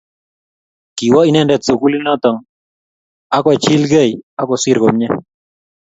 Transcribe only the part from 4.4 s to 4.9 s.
kosir